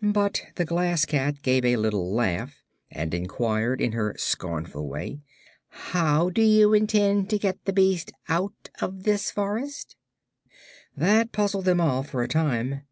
[0.00, 5.20] But the Glass Cat gave a little laugh and inquired in her scornful way:
[5.68, 9.94] "How do you intend to get the beast out of this forest?"
[10.96, 12.84] That puzzled them all for a time.